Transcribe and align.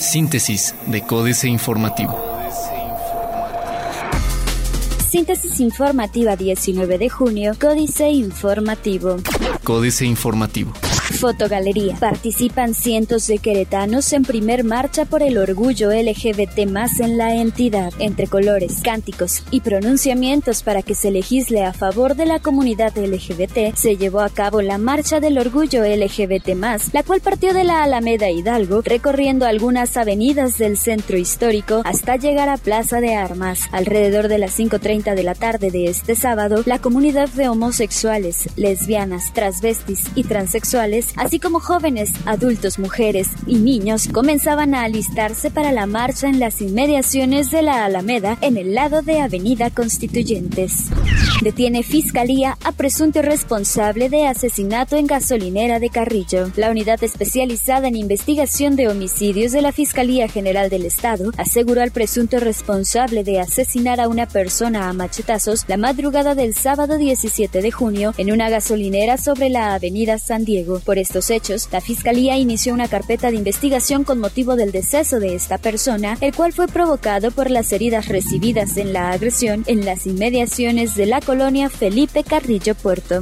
Síntesis 0.00 0.74
de 0.86 1.02
Códice 1.02 1.48
Informativo. 1.48 2.18
Síntesis 5.10 5.60
informativa 5.60 6.36
19 6.36 6.98
de 6.98 7.08
junio, 7.08 7.52
Códice 7.60 8.10
Informativo. 8.10 9.16
Códice 9.64 10.04
Informativo. 10.06 10.72
Fotogalería. 11.08 11.96
Participan 11.96 12.74
cientos 12.74 13.26
de 13.26 13.38
queretanos 13.38 14.12
en 14.12 14.22
primer 14.22 14.64
marcha 14.64 15.04
por 15.04 15.22
el 15.22 15.38
orgullo 15.38 15.90
LGBT 15.90 16.66
más 16.66 17.00
en 17.00 17.18
la 17.18 17.34
entidad, 17.34 17.92
entre 17.98 18.26
colores, 18.26 18.80
cánticos 18.82 19.42
y 19.50 19.60
pronunciamientos 19.60 20.62
para 20.62 20.82
que 20.82 20.94
se 20.94 21.10
legisle 21.10 21.64
a 21.64 21.72
favor 21.72 22.14
de 22.14 22.26
la 22.26 22.38
comunidad 22.38 22.96
LGBT, 22.96 23.74
se 23.74 23.96
llevó 23.96 24.20
a 24.20 24.28
cabo 24.28 24.62
la 24.62 24.78
Marcha 24.78 25.20
del 25.20 25.38
Orgullo 25.38 25.84
LGBT 25.84 26.54
más, 26.54 26.92
la 26.92 27.02
cual 27.02 27.20
partió 27.20 27.54
de 27.54 27.64
la 27.64 27.82
Alameda 27.82 28.30
Hidalgo, 28.30 28.82
recorriendo 28.82 29.46
algunas 29.46 29.96
avenidas 29.96 30.58
del 30.58 30.76
centro 30.76 31.16
histórico 31.16 31.82
hasta 31.84 32.16
llegar 32.16 32.48
a 32.48 32.56
Plaza 32.56 33.00
de 33.00 33.14
Armas. 33.14 33.68
Alrededor 33.72 34.28
de 34.28 34.38
las 34.38 34.58
5.30 34.58 35.14
de 35.14 35.22
la 35.22 35.34
tarde 35.34 35.70
de 35.70 35.86
este 35.86 36.14
sábado, 36.14 36.62
la 36.66 36.78
comunidad 36.78 37.28
de 37.28 37.48
homosexuales, 37.48 38.48
lesbianas, 38.56 39.32
transvestis 39.32 40.04
y 40.14 40.24
transexuales 40.24 40.97
así 41.16 41.38
como 41.38 41.60
jóvenes, 41.60 42.10
adultos, 42.26 42.78
mujeres 42.78 43.28
y 43.46 43.56
niños, 43.56 44.08
comenzaban 44.12 44.74
a 44.74 44.82
alistarse 44.82 45.50
para 45.50 45.72
la 45.72 45.86
marcha 45.86 46.28
en 46.28 46.40
las 46.40 46.60
inmediaciones 46.60 47.50
de 47.50 47.62
la 47.62 47.84
Alameda 47.84 48.38
en 48.40 48.56
el 48.56 48.74
lado 48.74 49.02
de 49.02 49.20
Avenida 49.20 49.70
Constituyentes. 49.70 50.86
Detiene 51.42 51.82
Fiscalía 51.82 52.58
a 52.64 52.72
presunto 52.72 53.22
responsable 53.22 54.08
de 54.08 54.26
asesinato 54.26 54.96
en 54.96 55.06
gasolinera 55.06 55.78
de 55.78 55.90
Carrillo. 55.90 56.50
La 56.56 56.70
unidad 56.70 57.02
especializada 57.02 57.88
en 57.88 57.96
investigación 57.96 58.76
de 58.76 58.88
homicidios 58.88 59.52
de 59.52 59.62
la 59.62 59.72
Fiscalía 59.72 60.28
General 60.28 60.70
del 60.70 60.84
Estado 60.84 61.30
aseguró 61.36 61.82
al 61.82 61.90
presunto 61.90 62.40
responsable 62.40 63.24
de 63.24 63.40
asesinar 63.40 64.00
a 64.00 64.08
una 64.08 64.26
persona 64.26 64.88
a 64.88 64.92
machetazos 64.92 65.64
la 65.68 65.76
madrugada 65.76 66.34
del 66.34 66.54
sábado 66.54 66.98
17 66.98 67.62
de 67.62 67.70
junio 67.70 68.14
en 68.18 68.32
una 68.32 68.48
gasolinera 68.50 69.16
sobre 69.18 69.48
la 69.48 69.74
Avenida 69.74 70.18
San 70.18 70.44
Diego. 70.44 70.80
Por 70.88 70.96
estos 70.96 71.28
hechos, 71.28 71.68
la 71.70 71.82
Fiscalía 71.82 72.38
inició 72.38 72.72
una 72.72 72.88
carpeta 72.88 73.30
de 73.30 73.36
investigación 73.36 74.04
con 74.04 74.18
motivo 74.18 74.56
del 74.56 74.72
deceso 74.72 75.20
de 75.20 75.34
esta 75.34 75.58
persona, 75.58 76.16
el 76.22 76.34
cual 76.34 76.54
fue 76.54 76.66
provocado 76.66 77.30
por 77.30 77.50
las 77.50 77.70
heridas 77.74 78.08
recibidas 78.08 78.78
en 78.78 78.94
la 78.94 79.10
agresión 79.10 79.64
en 79.66 79.84
las 79.84 80.06
inmediaciones 80.06 80.94
de 80.94 81.04
la 81.04 81.20
colonia 81.20 81.68
Felipe 81.68 82.24
Carrillo 82.24 82.74
Puerto. 82.74 83.20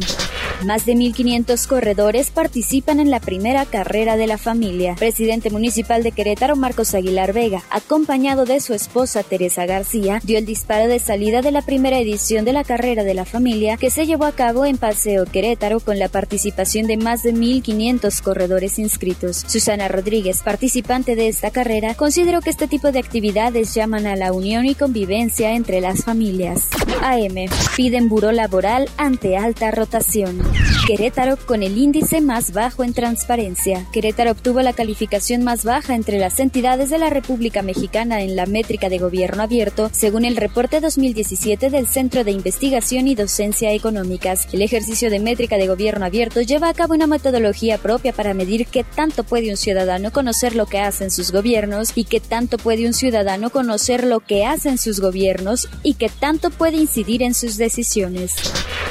Más 0.65 0.87
de 0.87 0.95
1.500 0.95 1.67
corredores 1.67 2.31
participan 2.31 2.99
en 2.99 3.11
la 3.11 3.21
primera 3.21 3.67
carrera 3.67 4.17
de 4.17 4.27
la 4.27 4.39
familia. 4.39 4.95
Presidente 4.95 5.51
municipal 5.51 6.03
de 6.03 6.13
Querétaro, 6.13 6.57
Marcos 6.57 6.95
Aguilar 6.95 7.35
Vega, 7.35 7.63
acompañado 7.71 8.47
de 8.47 8.61
su 8.61 8.73
esposa 8.73 9.23
Teresa 9.23 9.67
García, 9.67 10.21
dio 10.25 10.39
el 10.39 10.47
disparo 10.47 10.89
de 10.89 10.99
salida 10.99 11.43
de 11.43 11.53
la 11.53 11.61
primera 11.61 11.99
edición 11.99 12.47
de 12.47 12.55
la 12.55 12.65
carrera 12.65 13.05
de 13.05 13.13
la 13.13 13.27
familia 13.27 13.77
que 13.77 13.91
se 13.91 14.07
llevó 14.07 14.25
a 14.25 14.33
cabo 14.33 14.65
en 14.65 14.79
Paseo 14.79 15.27
Querétaro 15.27 15.81
con 15.81 15.99
la 15.99 16.09
participación 16.09 16.87
de 16.87 16.97
más 16.97 17.23
de 17.23 17.35
1.500 17.35 18.23
corredores 18.23 18.79
inscritos. 18.79 19.45
Susana 19.47 19.89
Rodríguez, 19.89 20.43
participante 20.43 21.17
de 21.17 21.29
esta 21.29 21.51
carrera, 21.51 21.95
consideró 21.95 22.41
que 22.41 22.51
este 22.51 22.67
tipo 22.67 22.93
de 22.93 22.99
actividades 22.99 23.75
llaman 23.75 24.07
a 24.07 24.17
la 24.17 24.33
unión 24.33 24.65
y 24.65 24.75
convivencia 24.75 25.53
entre 25.53 25.83
las 25.83 26.03
familias. 26.03 26.69
AM. 27.03 27.51
Piden 27.77 28.09
buró 28.09 28.33
laboral 28.33 28.89
ante 28.97 29.37
alta 29.37 29.71
rotación. 29.71 30.46
Querétaro 30.87 31.37
con 31.37 31.65
el 31.65 31.79
índice 31.79 32.21
más 32.21 32.53
bajo 32.53 32.85
en 32.85 32.95
transparencia. 32.95 33.85
Querétaro 33.93 34.31
obtuvo 34.31 34.63
la 34.63 34.73
calificación 34.73 35.43
más 35.43 35.65
baja 35.65 35.97
entre 35.97 36.21
las 36.21 36.39
entidades 36.39 36.91
de 36.91 36.99
la 36.99 37.11
República 37.11 37.63
Mexicana 37.63 38.23
en 38.23 38.37
la 38.37 38.47
métrica 38.47 38.89
de 38.89 38.99
gobierno 38.99 39.43
abierto, 39.43 39.91
según 39.93 40.25
el 40.25 40.37
reporte 40.37 40.81
2017 40.81 41.71
del 41.71 41.89
Centro 41.89 42.23
de 42.23 42.31
Investigación 42.31 43.09
y 43.09 43.17
Docencia 43.17 43.73
Económicas. 43.73 44.47
El 44.53 44.63
ejercicio 44.63 45.11
de 45.11 45.19
métrica 45.19 45.57
de 45.57 45.67
gobierno 45.67 46.07
abierto 46.07 46.41
lleva 46.41 46.69
a 46.69 46.75
cabo 46.75 46.95
una 46.95 47.09
metodología 47.09 47.79
propia 47.79 48.13
para 48.13 48.33
medir 48.33 48.67
qué 48.69 48.85
tanto 48.85 49.25
puede 49.25 49.51
un 49.51 49.57
ciudadano 49.57 50.13
conocer 50.13 50.55
lo 50.55 50.67
que 50.67 50.79
hacen 50.79 51.11
sus 51.11 51.33
gobiernos 51.33 51.91
y 51.97 52.05
qué 52.05 52.21
tanto 52.21 52.59
puede 52.59 52.87
un 52.87 52.95
ciudadano 52.95 53.51
conocer 53.51 54.05
lo 54.05 54.21
que 54.21 54.45
hacen 54.47 54.79
sus 54.79 55.01
gobiernos 55.01 55.69
y 55.83 55.95
qué 55.95 56.09
tanto 56.09 56.51
puede 56.51 56.77
incidir 56.77 57.25
en 57.25 57.35
sus 57.35 57.57
decisiones. 57.57 58.35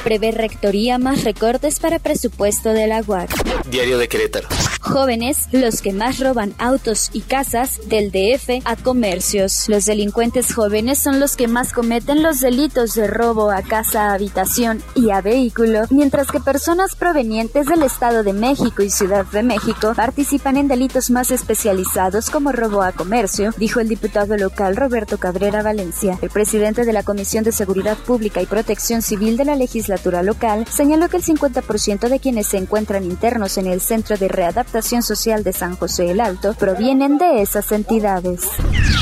Prevé 0.04 0.30
rectoría 0.30 0.98
más 0.98 1.24
recortes 1.24 1.45
para 1.80 2.00
presupuesto 2.00 2.70
de 2.70 2.88
la 2.88 3.02
UAC. 3.06 3.30
Diario 3.70 3.98
de 3.98 4.08
Querétaro. 4.08 4.48
Jóvenes, 4.80 5.46
los 5.52 5.80
que 5.80 5.92
más 5.92 6.18
roban 6.18 6.54
autos 6.58 7.10
y 7.12 7.20
casas 7.20 7.80
del 7.88 8.10
DF 8.10 8.62
a 8.64 8.74
comercios. 8.76 9.68
Los 9.68 9.84
delincuentes 9.84 10.52
jóvenes 10.52 10.98
son 10.98 11.20
los 11.20 11.36
que 11.36 11.46
más 11.46 11.72
cometen 11.72 12.22
los 12.22 12.40
delitos 12.40 12.94
de 12.94 13.06
robo 13.06 13.50
a 13.50 13.62
casa, 13.62 14.12
habitación 14.12 14.82
y 14.94 15.10
a 15.10 15.20
vehículo, 15.20 15.82
mientras 15.90 16.30
que 16.30 16.40
personas 16.40 16.96
provenientes 16.96 17.66
del 17.66 17.82
Estado 17.84 18.24
de 18.24 18.32
México 18.32 18.82
y 18.82 18.90
Ciudad 18.90 19.24
de 19.26 19.42
México 19.42 19.92
participan 19.94 20.56
en 20.56 20.68
delitos 20.68 21.10
más 21.10 21.30
especializados 21.30 22.28
como 22.30 22.50
robo 22.50 22.82
a 22.82 22.92
comercio, 22.92 23.52
dijo 23.56 23.78
el 23.80 23.88
diputado 23.88 24.36
local 24.36 24.76
Roberto 24.76 25.18
Cabrera 25.18 25.62
Valencia. 25.62 26.18
El 26.22 26.30
presidente 26.30 26.84
de 26.84 26.92
la 26.92 27.04
Comisión 27.04 27.44
de 27.44 27.52
Seguridad 27.52 27.96
Pública 27.98 28.42
y 28.42 28.46
Protección 28.46 29.02
Civil 29.02 29.36
de 29.36 29.44
la 29.44 29.54
legislatura 29.54 30.22
local 30.22 30.66
señaló 30.68 31.08
que 31.08 31.18
el 31.18 31.22
50% 31.38 32.08
de 32.08 32.20
quienes 32.20 32.48
se 32.48 32.58
encuentran 32.58 33.04
internos 33.04 33.58
en 33.58 33.66
el 33.66 33.80
Centro 33.80 34.16
de 34.16 34.28
Readaptación 34.28 35.02
Social 35.02 35.44
de 35.44 35.52
San 35.52 35.76
José 35.76 36.10
el 36.10 36.20
Alto 36.20 36.54
provienen 36.54 37.18
de 37.18 37.42
esas 37.42 37.72
entidades. 37.72 38.48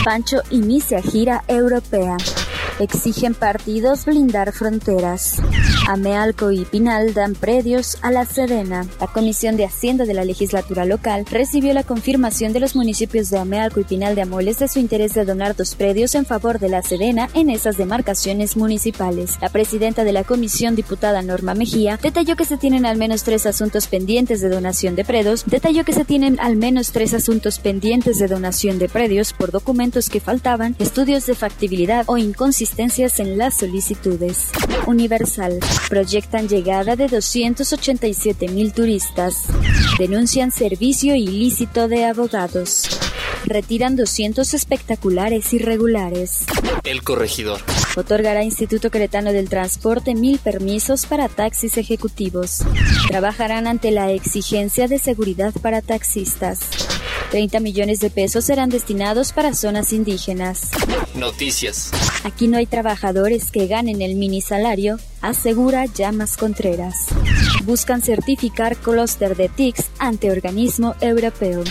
Pancho 0.04 0.38
inicia 0.50 1.00
gira 1.00 1.44
europea. 1.48 2.16
Exigen 2.80 3.34
partidos 3.34 4.04
blindar 4.04 4.52
fronteras. 4.52 5.36
Amealco 5.88 6.50
y 6.50 6.64
Pinal 6.64 7.14
dan 7.14 7.34
predios 7.34 7.98
a 8.02 8.10
la 8.10 8.24
Sedena. 8.24 8.84
La 9.00 9.06
Comisión 9.06 9.56
de 9.56 9.64
Hacienda 9.64 10.04
de 10.04 10.14
la 10.14 10.24
legislatura 10.24 10.84
local 10.84 11.24
recibió 11.30 11.72
la 11.72 11.84
confirmación 11.84 12.52
de 12.52 12.58
los 12.58 12.74
municipios 12.74 13.30
de 13.30 13.38
Amealco 13.38 13.78
y 13.78 13.84
Pinal 13.84 14.16
de 14.16 14.22
Amoles 14.22 14.58
de 14.58 14.66
su 14.66 14.80
interés 14.80 15.14
de 15.14 15.24
donar 15.24 15.54
dos 15.54 15.76
predios 15.76 16.16
en 16.16 16.26
favor 16.26 16.58
de 16.58 16.68
la 16.68 16.82
Sedena 16.82 17.28
en 17.34 17.48
esas 17.48 17.76
demarcaciones 17.76 18.56
municipales. 18.56 19.38
La 19.40 19.50
presidenta 19.50 20.02
de 20.02 20.12
la 20.12 20.24
comisión, 20.24 20.74
diputada 20.74 21.22
Norma 21.22 21.54
Mejía, 21.54 22.00
detalló 22.02 22.34
que 22.34 22.44
se 22.44 22.56
tienen 22.56 22.86
al 22.86 22.96
menos 22.96 23.22
tres 23.22 23.46
asuntos 23.46 23.86
pendientes 23.86 24.40
de 24.40 24.48
donación 24.48 24.96
de 24.96 25.04
predios, 25.04 25.44
detalló 25.46 25.84
que 25.84 25.92
se 25.92 26.04
tienen 26.04 26.40
al 26.40 26.56
menos 26.56 26.90
tres 26.90 27.14
asuntos 27.14 27.60
pendientes 27.60 28.18
de 28.18 28.26
donación 28.26 28.80
de 28.80 28.88
predios 28.88 29.32
por 29.32 29.52
documentos 29.52 30.10
que 30.10 30.18
faltaban, 30.18 30.74
estudios 30.80 31.26
de 31.26 31.36
factibilidad 31.36 32.04
o 32.08 32.18
inconsistencias 32.64 33.20
en 33.20 33.36
las 33.36 33.58
solicitudes. 33.58 34.50
Universal. 34.86 35.60
Proyectan 35.90 36.48
llegada 36.48 36.96
de 36.96 37.08
287 37.08 38.48
mil 38.48 38.72
turistas. 38.72 39.48
Denuncian 39.98 40.50
servicio 40.50 41.14
ilícito 41.14 41.88
de 41.88 42.06
abogados. 42.06 42.88
Retiran 43.44 43.96
200 43.96 44.54
espectaculares 44.54 45.52
irregulares. 45.52 46.46
El 46.84 47.02
corregidor. 47.02 47.60
Otorgará 47.96 48.42
Instituto 48.42 48.90
Cretano 48.90 49.32
del 49.32 49.50
Transporte 49.50 50.14
mil 50.14 50.38
permisos 50.38 51.04
para 51.04 51.28
taxis 51.28 51.76
ejecutivos. 51.76 52.62
Trabajarán 53.08 53.66
ante 53.66 53.90
la 53.90 54.10
exigencia 54.10 54.88
de 54.88 54.98
seguridad 54.98 55.52
para 55.60 55.82
taxistas. 55.82 56.60
30 57.30 57.60
millones 57.60 58.00
de 58.00 58.10
pesos 58.10 58.44
serán 58.44 58.70
destinados 58.70 59.32
para 59.32 59.54
zonas 59.54 59.92
indígenas. 59.92 60.70
Noticias. 61.14 61.90
Aquí 62.24 62.48
no 62.48 62.58
hay 62.58 62.66
trabajadores 62.66 63.50
que 63.50 63.66
ganen 63.66 64.02
el 64.02 64.14
mini 64.14 64.40
salario, 64.40 64.98
asegura 65.20 65.86
Llamas 65.86 66.36
Contreras. 66.36 67.06
Buscan 67.64 68.02
certificar 68.02 68.76
clúster 68.76 69.36
de 69.36 69.48
TICS 69.48 69.90
ante 69.98 70.30
organismo 70.30 70.94
europeo. 71.00 71.64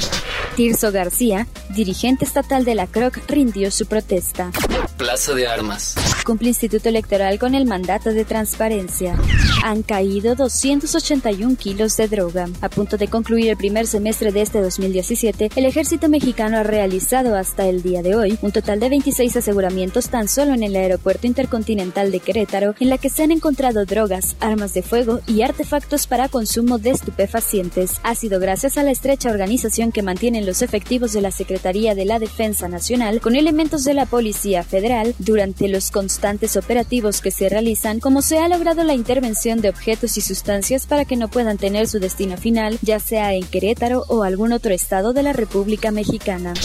Tirso 0.55 0.91
García, 0.91 1.47
dirigente 1.69 2.25
estatal 2.25 2.65
de 2.65 2.75
la 2.75 2.87
CROC, 2.87 3.17
rindió 3.27 3.71
su 3.71 3.85
protesta. 3.85 4.51
Plaza 4.97 5.33
de 5.33 5.47
Armas. 5.47 5.95
Cumple 6.25 6.49
Instituto 6.49 6.89
Electoral 6.89 7.39
con 7.39 7.55
el 7.55 7.65
mandato 7.65 8.11
de 8.11 8.25
transparencia. 8.25 9.15
Han 9.63 9.81
caído 9.81 10.35
281 10.35 11.55
kilos 11.55 11.97
de 11.97 12.07
droga. 12.07 12.47
A 12.61 12.69
punto 12.69 12.97
de 12.97 13.07
concluir 13.07 13.49
el 13.49 13.57
primer 13.57 13.87
semestre 13.87 14.31
de 14.31 14.41
este 14.41 14.61
2017, 14.61 15.51
el 15.55 15.65
ejército 15.65 16.09
mexicano 16.09 16.57
ha 16.57 16.63
realizado 16.63 17.35
hasta 17.35 17.65
el 17.67 17.81
día 17.81 18.01
de 18.01 18.15
hoy 18.15 18.37
un 18.41 18.51
total 18.51 18.79
de 18.79 18.89
26 18.89 19.37
aseguramientos 19.37 20.09
tan 20.09 20.27
solo 20.27 20.53
en 20.53 20.63
el 20.63 20.75
aeropuerto 20.75 21.27
intercontinental 21.27 22.11
de 22.11 22.19
Querétaro, 22.19 22.75
en 22.79 22.89
la 22.89 22.97
que 22.97 23.09
se 23.09 23.23
han 23.23 23.31
encontrado 23.31 23.85
drogas, 23.85 24.35
armas 24.39 24.73
de 24.73 24.83
fuego 24.83 25.21
y 25.27 25.41
artefactos 25.41 26.07
para 26.07 26.29
consumo 26.29 26.77
de 26.77 26.91
estupefacientes. 26.91 27.99
Ha 28.03 28.15
sido 28.15 28.39
gracias 28.39 28.77
a 28.77 28.83
la 28.83 28.91
estrecha 28.91 29.31
organización 29.31 29.91
que 29.91 30.03
mantienen 30.03 30.45
los 30.45 30.61
efectivos 30.61 31.13
de 31.13 31.21
la 31.21 31.31
Secretaría 31.31 31.52
Secretaría 31.53 31.93
de 31.93 32.05
la 32.05 32.17
Defensa 32.17 32.67
Nacional 32.67 33.21
con 33.21 33.35
elementos 33.35 33.83
de 33.83 33.93
la 33.93 34.07
Policía 34.07 34.63
Federal 34.63 35.13
durante 35.19 35.67
los 35.67 35.91
constantes 35.91 36.57
operativos 36.57 37.21
que 37.21 37.29
se 37.29 37.47
realizan, 37.47 37.99
como 37.99 38.23
se 38.23 38.39
ha 38.39 38.47
logrado 38.47 38.83
la 38.83 38.95
intervención 38.95 39.61
de 39.61 39.69
objetos 39.69 40.17
y 40.17 40.21
sustancias 40.21 40.87
para 40.87 41.05
que 41.05 41.15
no 41.15 41.27
puedan 41.27 41.59
tener 41.59 41.87
su 41.87 41.99
destino 41.99 42.37
final, 42.37 42.79
ya 42.81 42.99
sea 42.99 43.35
en 43.35 43.43
Querétaro 43.43 44.03
o 44.07 44.23
algún 44.23 44.51
otro 44.51 44.73
estado 44.73 45.13
de 45.13 45.21
la 45.21 45.33
República 45.33 45.91
Mexicana. 45.91 46.55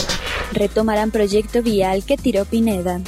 Retomarán 0.53 1.11
proyecto 1.11 1.61
vial 1.61 2.03
que 2.03 2.17
tiró 2.17 2.45
Pineda. 2.45 2.99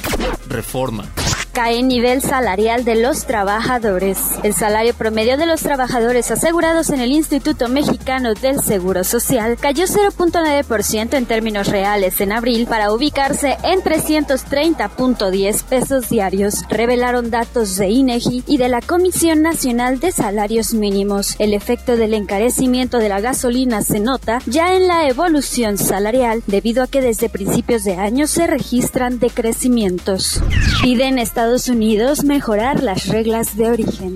Reforma 0.48 1.12
cae 1.52 1.82
nivel 1.82 2.22
salarial 2.22 2.84
de 2.84 2.96
los 2.96 3.26
trabajadores. 3.26 4.18
El 4.42 4.54
salario 4.54 4.94
promedio 4.94 5.36
de 5.36 5.46
los 5.46 5.60
trabajadores 5.60 6.30
asegurados 6.30 6.90
en 6.90 7.00
el 7.00 7.12
Instituto 7.12 7.68
Mexicano 7.68 8.34
del 8.34 8.60
Seguro 8.62 9.04
Social 9.04 9.56
cayó 9.60 9.84
0.9% 9.84 11.14
en 11.14 11.26
términos 11.26 11.68
reales 11.68 12.20
en 12.20 12.32
abril 12.32 12.66
para 12.66 12.92
ubicarse 12.92 13.56
en 13.62 13.80
330.10 13.80 15.64
pesos 15.64 16.08
diarios, 16.08 16.62
revelaron 16.68 17.30
datos 17.30 17.76
de 17.76 17.88
INEGI 17.90 18.44
y 18.46 18.56
de 18.56 18.68
la 18.68 18.80
Comisión 18.80 19.42
Nacional 19.42 20.00
de 20.00 20.12
Salarios 20.12 20.74
Mínimos. 20.74 21.36
El 21.38 21.54
efecto 21.54 21.96
del 21.96 22.14
encarecimiento 22.14 22.98
de 22.98 23.08
la 23.08 23.20
gasolina 23.20 23.82
se 23.82 24.00
nota 24.00 24.40
ya 24.46 24.74
en 24.74 24.88
la 24.88 25.06
evolución 25.08 25.78
salarial 25.78 26.42
debido 26.46 26.82
a 26.82 26.86
que 26.86 27.00
desde 27.00 27.28
principios 27.28 27.84
de 27.84 27.96
año 27.96 28.26
se 28.26 28.46
registran 28.46 29.18
decrecimientos. 29.18 30.40
Piden 30.82 31.18
Estados 31.42 31.66
Unidos 31.66 32.22
mejorar 32.22 32.84
las 32.84 33.08
reglas 33.08 33.56
de 33.56 33.68
origen. 33.68 34.14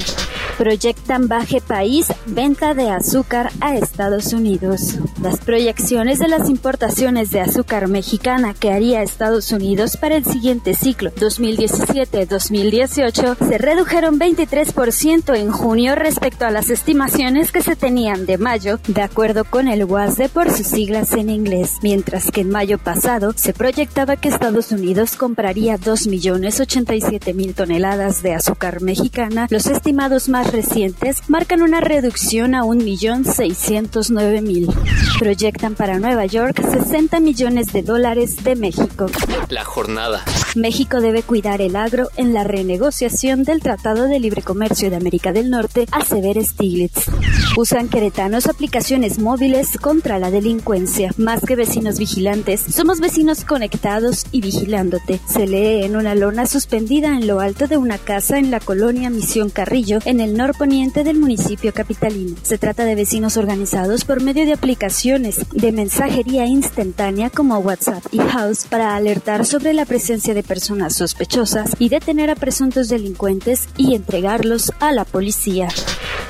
Proyectan 0.58 1.28
baje 1.28 1.60
país 1.60 2.06
venta 2.24 2.72
de 2.72 2.88
azúcar 2.88 3.52
a 3.60 3.76
Estados 3.76 4.32
Unidos. 4.32 4.96
Las 5.22 5.38
proyecciones 5.38 6.18
de 6.18 6.28
las 6.28 6.48
importaciones 6.48 7.30
de 7.30 7.40
azúcar 7.40 7.88
mexicana 7.88 8.54
que 8.54 8.72
haría 8.72 9.02
Estados 9.02 9.52
Unidos 9.52 9.98
para 9.98 10.16
el 10.16 10.24
siguiente 10.24 10.72
ciclo 10.72 11.12
2017-2018 11.12 13.36
se 13.36 13.58
redujeron 13.58 14.18
23% 14.18 15.36
en 15.36 15.50
junio 15.50 15.94
respecto 15.94 16.46
a 16.46 16.50
las 16.50 16.70
estimaciones 16.70 17.52
que 17.52 17.60
se 17.60 17.76
tenían 17.76 18.24
de 18.24 18.38
mayo, 18.38 18.80
de 18.88 19.02
acuerdo 19.02 19.44
con 19.44 19.68
el 19.68 19.84
WASDE 19.84 20.30
por 20.30 20.50
sus 20.50 20.66
siglas 20.66 21.12
en 21.12 21.28
inglés, 21.28 21.74
mientras 21.82 22.30
que 22.30 22.40
en 22.40 22.48
mayo 22.48 22.78
pasado 22.78 23.34
se 23.36 23.52
proyectaba 23.52 24.16
que 24.16 24.30
Estados 24.30 24.72
Unidos 24.72 25.16
compraría 25.16 25.76
2.087.000 25.76 27.54
toneladas 27.54 28.22
de 28.22 28.32
azúcar 28.32 28.80
mexicana, 28.80 29.48
los 29.50 29.66
estimados 29.66 30.30
más 30.30 30.45
recientes 30.52 31.22
marcan 31.28 31.62
una 31.62 31.80
reducción 31.80 32.54
a 32.54 32.62
1.609.000. 32.62 35.18
Proyectan 35.18 35.74
para 35.74 35.98
Nueva 35.98 36.26
York 36.26 36.62
60 36.62 37.18
millones 37.20 37.72
de 37.72 37.82
dólares 37.82 38.44
de 38.44 38.54
México. 38.56 39.06
La 39.48 39.64
jornada. 39.64 40.22
México 40.56 41.00
debe 41.00 41.22
cuidar 41.22 41.60
el 41.60 41.76
agro 41.76 42.08
en 42.16 42.32
la 42.32 42.42
renegociación 42.42 43.44
del 43.44 43.60
Tratado 43.60 44.08
de 44.08 44.18
Libre 44.18 44.42
Comercio 44.42 44.90
de 44.90 44.96
América 44.96 45.32
del 45.32 45.50
Norte, 45.50 45.86
asever 45.92 46.42
Stiglitz. 46.42 47.10
Usan 47.56 47.88
queretanos 47.88 48.46
aplicaciones 48.46 49.18
móviles 49.18 49.78
contra 49.78 50.18
la 50.18 50.30
delincuencia. 50.30 51.10
Más 51.16 51.42
que 51.42 51.56
vecinos 51.56 51.98
vigilantes, 51.98 52.60
somos 52.60 53.00
vecinos 53.00 53.44
conectados 53.44 54.24
y 54.32 54.40
vigilándote. 54.40 55.20
Se 55.26 55.46
lee 55.46 55.84
en 55.84 55.96
una 55.96 56.14
lona 56.14 56.46
suspendida 56.46 57.08
en 57.08 57.26
lo 57.26 57.40
alto 57.40 57.66
de 57.66 57.76
una 57.76 57.98
casa 57.98 58.38
en 58.38 58.50
la 58.50 58.60
colonia 58.60 59.10
Misión 59.10 59.50
Carrillo, 59.50 59.98
en 60.04 60.20
el 60.20 60.36
norponiente 60.36 61.04
del 61.04 61.18
municipio 61.18 61.72
capitalino. 61.72 62.36
Se 62.42 62.58
trata 62.58 62.84
de 62.84 62.94
vecinos 62.94 63.36
organizados 63.36 64.04
por 64.04 64.22
medio 64.22 64.44
de 64.46 64.52
aplicaciones 64.52 65.40
de 65.52 65.72
mensajería 65.72 66.46
instantánea 66.46 67.30
como 67.30 67.58
WhatsApp 67.58 68.04
y 68.12 68.18
House 68.18 68.66
para 68.68 68.96
alertar 68.96 69.46
sobre 69.46 69.72
la 69.72 69.84
presencia 69.84 70.34
de 70.34 70.45
personas 70.46 70.96
sospechosas 70.96 71.72
y 71.78 71.88
detener 71.88 72.30
a 72.30 72.34
presuntos 72.34 72.88
delincuentes 72.88 73.68
y 73.76 73.94
entregarlos 73.94 74.72
a 74.80 74.92
la 74.92 75.04
policía. 75.04 75.68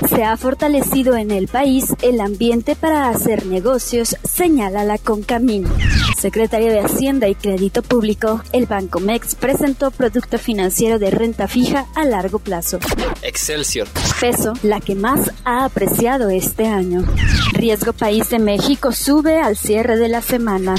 Se 0.08 0.24
ha 0.24 0.36
fortalecido 0.36 1.16
en 1.16 1.30
el 1.30 1.48
país 1.48 1.86
el 2.02 2.20
ambiente 2.20 2.76
para 2.76 3.08
hacer 3.08 3.46
negocios, 3.46 4.16
señala 4.24 4.84
la 4.84 4.98
Concamín. 4.98 5.66
Secretaría 6.18 6.70
de 6.70 6.80
Hacienda 6.80 7.28
y 7.28 7.34
Crédito 7.34 7.82
Público, 7.82 8.42
el 8.52 8.66
Banco 8.66 9.00
Mex 9.00 9.34
presentó 9.34 9.90
producto 9.90 10.38
financiero 10.38 10.98
de 10.98 11.10
renta 11.10 11.48
fija 11.48 11.86
a 11.94 12.04
largo 12.04 12.38
plazo. 12.38 12.78
Excelsior. 13.22 13.88
Peso, 14.20 14.52
la 14.62 14.80
que 14.80 14.94
más 14.94 15.32
ha 15.44 15.64
apreciado 15.64 16.30
este 16.30 16.66
año. 16.66 17.04
Riesgo 17.52 17.92
País 17.92 18.30
de 18.30 18.38
México 18.38 18.92
sube 18.92 19.40
al 19.40 19.56
cierre 19.56 19.96
de 19.96 20.08
la 20.08 20.22
semana. 20.22 20.74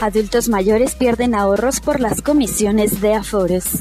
Adultos 0.00 0.48
mayores 0.48 0.94
pierden 0.94 1.34
ahorros 1.34 1.80
por 1.80 2.00
las 2.00 2.22
comisiones 2.22 3.02
de 3.02 3.14
Afores. 3.14 3.80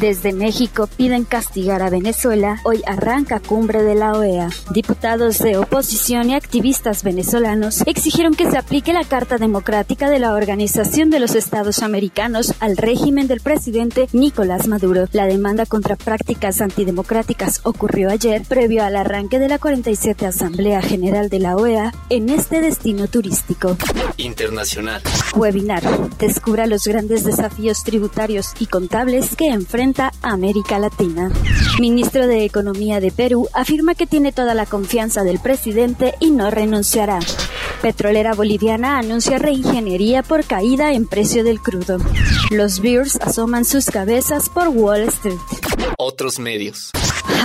Desde 0.00 0.32
México 0.32 0.88
piden 0.96 1.24
castigar 1.24 1.82
a 1.82 1.90
Venezuela. 1.90 2.60
Hoy 2.64 2.82
arranca 2.86 3.40
cumbre 3.40 3.82
de 3.82 3.94
la 3.94 4.12
OEA. 4.12 4.48
Diputados 4.70 5.38
de 5.38 5.58
oposición 5.58 6.30
y 6.30 6.34
activistas 6.34 7.02
venezolanos 7.02 7.82
exigieron 7.86 8.34
que 8.34 8.50
se 8.50 8.56
aplique 8.56 8.94
la 8.94 9.04
Carta 9.04 9.36
Democrática 9.36 10.08
de 10.08 10.18
la 10.18 10.32
Organización 10.32 11.10
de 11.10 11.20
los 11.20 11.34
Estados 11.34 11.82
Americanos 11.82 12.54
al 12.60 12.78
régimen 12.78 13.26
del 13.26 13.40
presidente 13.40 14.08
Nicolás 14.12 14.66
Maduro. 14.66 15.08
La 15.12 15.26
demanda 15.26 15.66
contra 15.66 15.96
prácticas 15.96 16.62
antidemocráticas 16.62 17.60
ocurrió 17.64 18.10
ayer, 18.10 18.42
previo 18.48 18.82
al 18.82 18.96
arranque 18.96 19.38
de 19.38 19.48
la 19.48 19.58
47 19.58 20.26
Asamblea 20.26 20.80
General 20.80 21.28
de 21.28 21.38
la 21.38 21.56
OEA 21.56 21.92
en 22.08 22.30
este 22.30 22.62
destino 22.62 23.08
turístico. 23.08 23.76
Internacional. 24.16 25.02
Webinar. 25.50 25.82
Descubra 26.18 26.66
los 26.66 26.84
grandes 26.84 27.24
desafíos 27.24 27.82
tributarios 27.82 28.52
y 28.60 28.66
contables 28.66 29.34
que 29.34 29.48
enfrenta 29.48 30.12
América 30.22 30.78
Latina. 30.78 31.32
Ministro 31.80 32.28
de 32.28 32.44
Economía 32.44 33.00
de 33.00 33.10
Perú 33.10 33.48
afirma 33.52 33.96
que 33.96 34.06
tiene 34.06 34.30
toda 34.30 34.54
la 34.54 34.66
confianza 34.66 35.24
del 35.24 35.40
presidente 35.40 36.14
y 36.20 36.30
no 36.30 36.50
renunciará. 36.50 37.18
Petrolera 37.82 38.34
boliviana 38.34 38.98
anuncia 38.98 39.38
reingeniería 39.38 40.22
por 40.22 40.44
caída 40.44 40.92
en 40.92 41.06
precio 41.06 41.42
del 41.42 41.60
crudo. 41.60 41.98
Los 42.50 42.80
Bears 42.80 43.18
asoman 43.20 43.64
sus 43.64 43.86
cabezas 43.86 44.48
por 44.48 44.68
Wall 44.68 45.02
Street. 45.08 45.38
Otros 45.98 46.38
medios. 46.38 46.92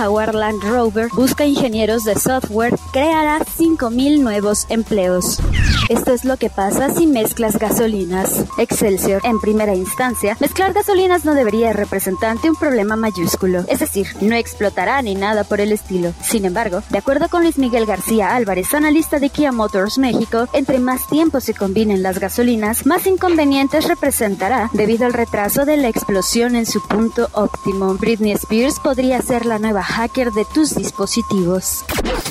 Howard 0.00 0.34
Land 0.34 0.62
Rover 0.62 1.08
busca 1.12 1.44
ingenieros 1.44 2.04
de 2.04 2.14
software, 2.14 2.76
creará 2.92 3.40
5.000 3.40 4.20
nuevos 4.20 4.66
empleos. 4.68 5.40
Esto 5.88 6.12
es 6.12 6.24
lo 6.24 6.36
que 6.36 6.50
pasa 6.50 6.90
si 6.90 7.06
mezclas 7.06 7.58
gasolinas. 7.58 8.44
Excelsior, 8.58 9.22
en 9.24 9.40
primera 9.40 9.74
instancia, 9.74 10.36
mezclar 10.40 10.72
gasolinas 10.72 11.24
no 11.24 11.34
debería 11.34 11.72
representarte 11.72 12.50
un 12.50 12.56
problema 12.56 12.96
mayúsculo, 12.96 13.64
es 13.68 13.78
decir, 13.78 14.08
no 14.20 14.34
explotará 14.34 15.00
ni 15.02 15.14
nada 15.14 15.44
por 15.44 15.60
el 15.60 15.70
estilo. 15.70 16.12
Sin 16.22 16.44
embargo, 16.44 16.82
de 16.90 16.98
acuerdo 16.98 17.28
con 17.28 17.42
Luis 17.42 17.58
Miguel 17.58 17.86
García 17.86 18.34
Álvarez, 18.34 18.74
analista 18.74 19.20
de 19.20 19.30
Kia 19.30 19.52
Motors 19.52 19.98
México, 19.98 20.48
entre 20.52 20.80
más 20.80 21.06
tiempo 21.06 21.40
se 21.40 21.54
combinen 21.54 22.02
las 22.02 22.18
gasolinas, 22.18 22.84
más 22.84 23.06
inconvenientes 23.06 23.86
representará 23.86 24.70
debido 24.72 25.06
al 25.06 25.12
retraso 25.12 25.64
de 25.64 25.76
la 25.76 25.88
explosión 25.88 26.56
en 26.56 26.66
su 26.66 26.82
punto 26.86 27.28
óptimo. 27.32 27.94
Britney 27.94 28.32
Spears 28.32 28.80
podría 28.80 29.22
ser 29.22 29.46
la 29.46 29.60
nueva 29.60 29.84
hacker 29.84 30.32
de 30.32 30.44
tus 30.52 30.74
dispositivos. 30.74 31.84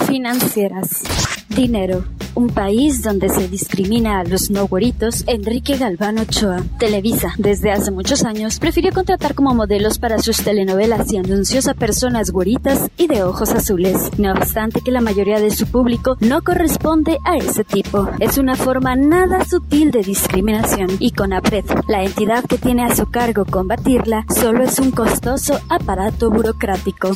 Financieras. 0.08 1.04
Dinero. 1.50 2.04
Un 2.36 2.50
país 2.50 3.01
donde 3.01 3.30
se 3.30 3.48
discrimina 3.48 4.20
a 4.20 4.25
los 4.25 4.51
no 4.51 4.68
güeritos, 4.68 5.24
Enrique 5.25 5.77
Galván 5.77 6.20
Ochoa. 6.20 6.63
Televisa, 6.77 7.34
desde 7.38 7.72
hace 7.72 7.92
muchos 7.92 8.25
años, 8.25 8.60
prefirió 8.60 8.92
contratar 8.92 9.36
como 9.36 9.56
modelos 9.56 10.00
para 10.00 10.20
sus 10.20 10.44
telenovelas 10.44 11.13
y 11.13 11.18
anuncios 11.18 11.70
a 11.70 11.74
personas 11.74 12.32
güeritas 12.32 12.89
y 12.98 13.08
de 13.08 13.24
ojos 13.24 13.51
azules. 13.51 14.12
No 14.18 14.34
obstante 14.34 14.82
que 14.82 14.92
la 14.92 15.00
mayoría 15.00 15.39
de 15.39 15.50
su 15.50 15.65
público 15.68 16.18
no 16.20 16.42
corresponde 16.42 17.20
a 17.24 17.38
ese 17.38 17.63
tipo. 17.63 18.10
Es 18.20 18.38
una 18.38 18.56
forma 18.56 18.98
nada 18.98 19.46
sutil 19.46 19.92
de 19.92 20.01
discriminación 20.01 20.89
y 21.00 21.12
con 21.12 21.32
APRED, 21.32 21.65
la 21.88 22.04
entidad 22.04 22.44
que 22.44 22.58
tiene 22.58 22.84
a 22.84 22.94
su 22.94 23.06
cargo 23.10 23.46
combatirla, 23.46 24.25
solo 24.27 24.63
es 24.63 24.77
un 24.80 24.92
costoso 24.92 25.58
aparato 25.70 26.30
burocrático. 26.30 27.12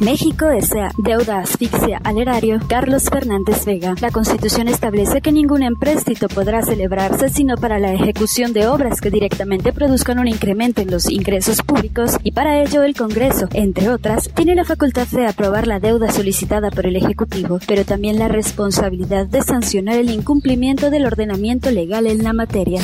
México 0.00 0.50
S.A. 0.50 0.90
Deuda 0.98 1.38
asfixia 1.38 1.98
al 2.04 2.18
erario 2.18 2.60
Carlos 2.68 3.04
Fernández 3.04 3.64
Vega. 3.64 3.94
La 4.02 4.10
Constitución 4.10 4.68
establece 4.68 5.22
que 5.22 5.32
ningún 5.32 5.62
empréstito 5.62 6.28
podrá 6.28 6.62
celebrarse 6.62 7.30
sino 7.30 7.56
para 7.56 7.78
la 7.78 7.94
ejecución 7.94 8.52
de 8.52 8.66
obras 8.66 9.00
que 9.00 9.10
directamente 9.10 9.72
produzcan 9.72 10.18
un 10.18 10.28
incremento 10.28 10.82
en 10.82 10.90
los 10.90 11.10
ingresos 11.10 11.62
públicos 11.62 12.18
y 12.22 12.32
para 12.32 12.62
ello 12.62 12.82
el 12.82 12.94
Congreso, 12.94 13.48
entre 13.54 13.88
otras, 13.88 14.28
tiene 14.34 14.54
la 14.54 14.64
facultad 14.64 15.06
de 15.08 15.26
aprobar 15.26 15.66
la 15.66 15.80
deuda 15.80 16.12
solicitada 16.12 16.70
por 16.70 16.86
el 16.86 16.96
Ejecutivo, 16.96 17.58
pero 17.66 17.84
también 17.84 18.18
la 18.18 18.28
responsabilidad 18.28 19.26
de 19.26 19.40
sancionar 19.40 19.96
el 19.96 20.10
incumplimiento 20.10 20.90
del 20.90 21.06
ordenamiento 21.06 21.70
legal 21.70 22.06
en 22.06 22.22
la 22.22 22.34
materia. 22.34 22.82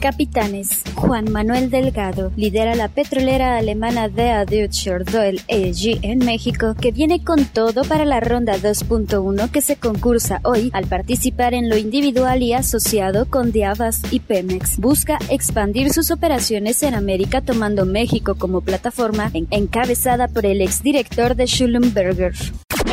Capitanes. 0.00 0.82
Juan 0.94 1.30
Manuel 1.30 1.70
Delgado 1.70 2.32
lidera 2.36 2.74
la 2.74 2.88
petrolera 2.88 3.58
alemana 3.58 4.08
DEA 4.08 4.46
Deutscher 4.46 5.04
Doyle 5.04 5.40
AG 5.48 6.00
en 6.02 6.20
México, 6.20 6.74
que 6.74 6.90
viene 6.90 7.22
con 7.22 7.44
todo 7.44 7.84
para 7.84 8.04
la 8.04 8.20
ronda 8.20 8.56
2.1 8.56 9.50
que 9.50 9.60
se 9.60 9.76
concursa 9.76 10.40
hoy 10.42 10.70
al 10.72 10.86
participar 10.86 11.52
en 11.52 11.68
lo 11.68 11.76
individual 11.76 12.42
y 12.42 12.54
asociado 12.54 13.26
con 13.26 13.52
Diavas 13.52 14.00
y 14.10 14.20
Pemex. 14.20 14.78
Busca 14.78 15.18
expandir 15.28 15.92
sus 15.92 16.10
operaciones 16.10 16.82
en 16.82 16.94
América 16.94 17.42
tomando 17.42 17.84
México 17.84 18.36
como 18.36 18.62
plataforma 18.62 19.30
encabezada 19.50 20.28
por 20.28 20.46
el 20.46 20.62
exdirector 20.62 21.36
de 21.36 21.46
Schlumberger. 21.46 22.34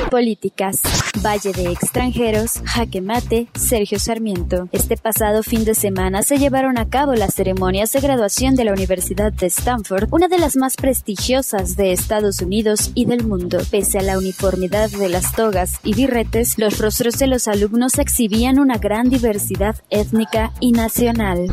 Políticas. 0.09 0.81
Valle 1.23 1.51
de 1.51 1.71
Extranjeros, 1.71 2.61
Jaque 2.65 3.01
Mate, 3.01 3.47
Sergio 3.55 3.99
Sarmiento. 3.99 4.69
Este 4.71 4.97
pasado 4.97 5.43
fin 5.43 5.65
de 5.65 5.75
semana 5.75 6.21
se 6.23 6.37
llevaron 6.37 6.77
a 6.77 6.89
cabo 6.89 7.13
las 7.15 7.33
ceremonias 7.33 7.91
de 7.91 8.01
graduación 8.01 8.55
de 8.55 8.65
la 8.65 8.73
Universidad 8.73 9.33
de 9.33 9.47
Stanford, 9.47 10.07
una 10.11 10.27
de 10.27 10.37
las 10.37 10.55
más 10.55 10.75
prestigiosas 10.75 11.75
de 11.75 11.91
Estados 11.91 12.41
Unidos 12.41 12.91
y 12.93 13.05
del 13.05 13.25
mundo. 13.25 13.59
Pese 13.71 13.99
a 13.99 14.03
la 14.03 14.17
uniformidad 14.17 14.89
de 14.89 15.09
las 15.09 15.33
togas 15.33 15.79
y 15.83 15.93
birretes, 15.93 16.57
los 16.57 16.77
rostros 16.77 17.17
de 17.17 17.27
los 17.27 17.47
alumnos 17.47 17.97
exhibían 17.97 18.59
una 18.59 18.77
gran 18.77 19.09
diversidad 19.09 19.75
étnica 19.89 20.51
y 20.59 20.71
nacional. 20.71 21.47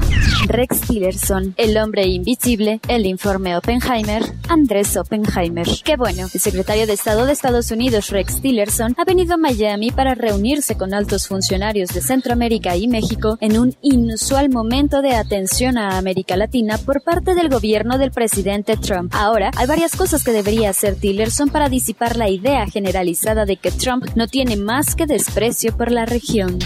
Rex 0.47 0.83
Tillerson, 0.83 1.55
El 1.57 1.77
hombre 1.79 2.07
invisible, 2.07 2.81
el 2.89 3.07
informe 3.07 3.57
Oppenheimer, 3.57 4.23
Andrés 4.49 4.97
Oppenheimer. 4.97 5.67
Qué 5.85 5.97
bueno, 5.97 6.29
el 6.33 6.41
secretario 6.41 6.87
de 6.87 6.93
Estado 6.93 7.25
de 7.27 7.33
Estados 7.33 7.71
Unidos, 7.71 8.11
Rex 8.11 8.41
Tillerson, 8.45 8.95
ha 8.99 9.07
venido 9.07 9.33
a 9.33 9.37
Miami 9.39 9.91
para 9.91 10.15
reunirse 10.15 10.77
con 10.77 10.93
altos 10.93 11.29
funcionarios 11.29 11.89
de 11.95 12.03
Centroamérica 12.03 12.77
y 12.77 12.89
México 12.89 13.39
en 13.41 13.59
un 13.59 13.75
inusual 13.81 14.51
momento 14.51 15.01
de 15.01 15.15
atención 15.15 15.79
a 15.79 15.97
América 15.97 16.37
Latina 16.37 16.77
por 16.77 17.03
parte 17.03 17.35
del 17.35 17.49
gobierno 17.49 17.97
del 17.97 18.11
presidente 18.11 18.77
Trump. 18.77 19.15
Ahora, 19.17 19.51
hay 19.57 19.67
varias 19.67 19.97
cosas 19.97 20.23
que 20.23 20.33
debería 20.33 20.69
hacer 20.69 20.95
Tillerson 20.97 21.49
para 21.49 21.71
disipar 21.71 22.19
la 22.19 22.29
idea 22.29 22.67
generalizada 22.67 23.47
de 23.47 23.57
que 23.57 23.71
Trump 23.71 24.05
no 24.15 24.29
tiene 24.29 24.59
más 24.59 24.95
que 24.95 25.07
desprecio 25.07 25.75
por 25.75 25.91
la 25.91 26.05
región. 26.05 26.59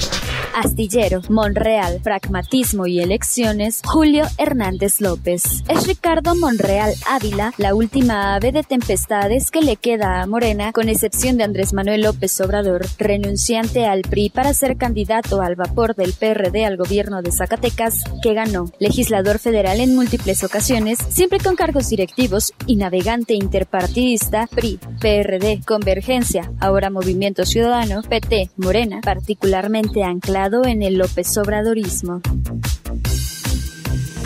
Astillero, 0.55 1.23
Monreal, 1.29 2.01
Pragmatismo 2.03 2.87
y 2.87 3.01
Elecciones, 3.01 3.83
Julio 3.85 4.25
Hernández 4.39 5.01
López. 5.01 5.63
Es 5.69 5.87
Ricardo 5.87 6.35
Monreal 6.35 6.95
Ávila, 7.07 7.53
la 7.59 7.75
última 7.75 8.35
ave 8.35 8.53
de 8.53 8.63
tempestades 8.63 9.51
que 9.51 9.61
le 9.61 9.77
queda 9.77 10.21
a 10.21 10.27
Morena, 10.27 10.73
con 10.73 10.89
excepción 10.89 11.37
de 11.37 11.45
Andrés 11.45 11.73
Manuel 11.73 12.03
López 12.03 12.41
Obrador, 12.41 12.87
renunciante 12.99 13.87
al 13.87 14.03
PRI 14.03 14.31
para 14.31 14.55
ser 14.55 14.77
candidato 14.77 15.41
al 15.41 15.55
vapor 15.55 15.95
del 15.95 16.13
PRD 16.13 16.65
al 16.65 16.77
gobierno 16.77 17.23
de 17.23 17.31
Zacatecas, 17.31 18.05
que 18.23 18.35
ganó. 18.35 18.71
Legislador 18.79 19.39
federal 19.39 19.81
en 19.81 19.95
múltiples 19.95 20.43
ocasiones, 20.45 20.99
siempre 21.11 21.39
con 21.39 21.57
cargos 21.57 21.89
directivos 21.89 22.53
y 22.67 22.77
navegante 22.77 23.35
interpartidista, 23.35 24.49
PRI, 24.49 24.81
PRD, 25.01 25.61
Convergencia, 25.67 26.51
ahora 26.61 26.91
Movimiento 26.91 27.45
Ciudadano, 27.45 28.03
PT, 28.03 28.51
Morena, 28.57 29.01
particularmente 29.03 30.03
anclado 30.03 30.48
en 30.49 30.83
el 30.83 30.97
López 30.97 31.37
Obradorismo. 31.37 32.23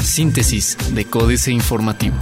Síntesis 0.02 0.76
de 0.95 1.05
Códice 1.05 1.50
Informativo. 1.50 2.17